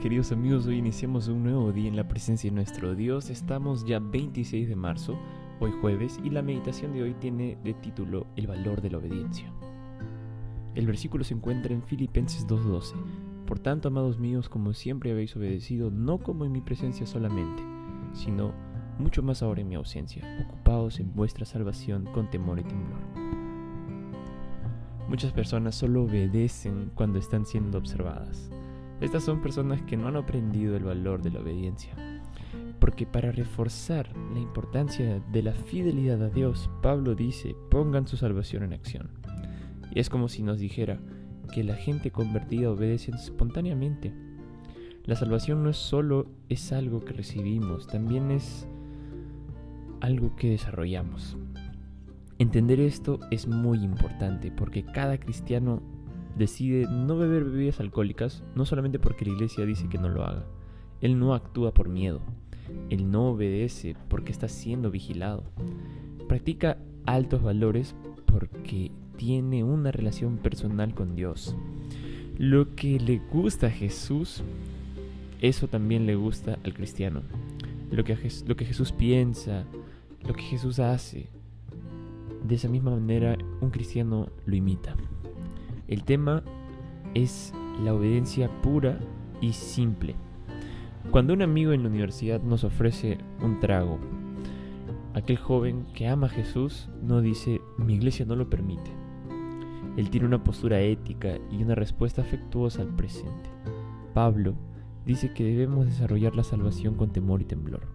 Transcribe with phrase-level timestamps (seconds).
[0.00, 3.30] queridos amigos, hoy iniciamos un nuevo día en la presencia de nuestro Dios.
[3.30, 5.16] Estamos ya 26 de marzo,
[5.60, 9.52] hoy jueves, y la meditación de hoy tiene de título El valor de la obediencia.
[10.74, 12.94] El versículo se encuentra en Filipenses 2.12.
[13.46, 17.62] Por tanto, amados míos, como siempre habéis obedecido, no como en mi presencia solamente,
[18.14, 18.52] sino
[18.98, 23.00] mucho más ahora en mi ausencia, ocupados en vuestra salvación con temor y temblor.
[25.08, 28.50] Muchas personas solo obedecen cuando están siendo observadas
[29.02, 31.92] estas son personas que no han aprendido el valor de la obediencia.
[32.78, 38.62] Porque para reforzar la importancia de la fidelidad a Dios, Pablo dice, pongan su salvación
[38.62, 39.10] en acción.
[39.92, 41.00] Y es como si nos dijera
[41.52, 44.14] que la gente convertida obedece espontáneamente.
[45.04, 48.68] La salvación no es solo es algo que recibimos, también es
[50.00, 51.36] algo que desarrollamos.
[52.38, 55.82] Entender esto es muy importante porque cada cristiano
[56.36, 60.44] decide no beber bebidas alcohólicas no solamente porque la iglesia dice que no lo haga.
[61.00, 62.20] Él no actúa por miedo.
[62.90, 65.44] Él no obedece porque está siendo vigilado.
[66.28, 67.94] Practica altos valores
[68.26, 71.54] porque tiene una relación personal con Dios.
[72.38, 74.42] Lo que le gusta a Jesús,
[75.40, 77.22] eso también le gusta al cristiano.
[77.90, 79.64] Lo que, Jesús piensa,
[80.26, 81.28] lo que Jesús hace,
[82.42, 84.96] de esa misma manera un cristiano lo imita.
[85.92, 86.42] El tema
[87.12, 87.52] es
[87.84, 88.98] la obediencia pura
[89.42, 90.14] y simple.
[91.10, 93.98] Cuando un amigo en la universidad nos ofrece un trago,
[95.12, 98.90] aquel joven que ama a Jesús no dice, mi iglesia no lo permite.
[99.98, 103.50] Él tiene una postura ética y una respuesta afectuosa al presente.
[104.14, 104.54] Pablo
[105.04, 107.86] dice que debemos desarrollar la salvación con temor y temblor.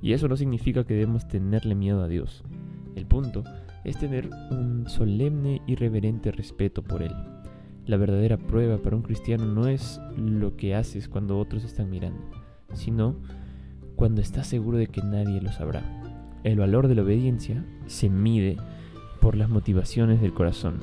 [0.00, 2.44] Y eso no significa que debemos tenerle miedo a Dios.
[2.94, 3.44] El punto
[3.84, 7.14] es tener un solemne y reverente respeto por Él.
[7.86, 12.22] La verdadera prueba para un cristiano no es lo que haces cuando otros están mirando,
[12.74, 13.16] sino
[13.96, 15.82] cuando estás seguro de que nadie lo sabrá.
[16.44, 18.56] El valor de la obediencia se mide
[19.20, 20.80] por las motivaciones del corazón,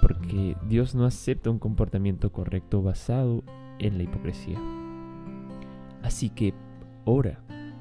[0.00, 3.44] porque Dios no acepta un comportamiento correcto basado
[3.78, 4.58] en la hipocresía.
[6.02, 6.54] Así que
[7.04, 7.40] ora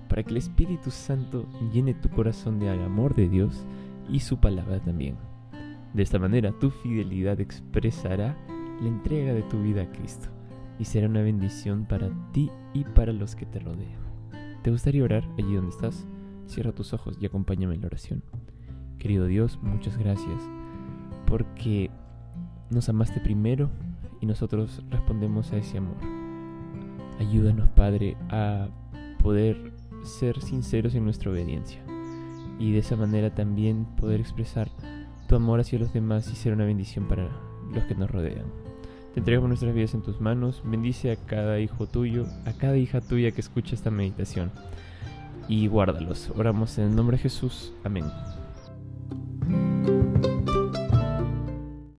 [0.10, 3.64] para que el Espíritu Santo llene tu corazón de amor de Dios
[4.10, 5.16] y su palabra también.
[5.94, 8.36] De esta manera tu fidelidad expresará
[8.82, 10.28] la entrega de tu vida a Cristo
[10.80, 14.00] y será una bendición para ti y para los que te rodean.
[14.64, 16.06] ¿Te gustaría orar allí donde estás?
[16.48, 18.24] Cierra tus ojos y acompáñame en la oración.
[18.98, 20.42] Querido Dios, muchas gracias
[21.26, 21.92] porque
[22.70, 23.70] nos amaste primero
[24.20, 25.98] y nosotros respondemos a ese amor.
[27.20, 28.70] Ayúdanos, Padre, a
[29.22, 29.74] poder
[30.04, 31.82] ser sinceros en nuestra obediencia
[32.60, 34.70] y de esa manera también poder expresar
[35.28, 37.30] tu amor hacia los demás y ser una bendición para
[37.74, 38.46] los que nos rodean.
[39.14, 40.62] Te entregamos nuestras vidas en tus manos.
[40.64, 44.52] Bendice a cada hijo tuyo, a cada hija tuya que escucha esta meditación.
[45.48, 46.32] Y guárdalos.
[46.36, 47.74] Oramos en el nombre de Jesús.
[47.84, 48.06] Amén.